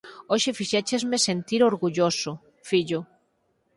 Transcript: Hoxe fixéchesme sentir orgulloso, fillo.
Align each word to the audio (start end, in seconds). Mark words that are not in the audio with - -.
Hoxe 0.35 0.53
fixéchesme 0.59 1.17
sentir 1.27 1.59
orgulloso, 1.69 2.33
fillo. 2.69 2.99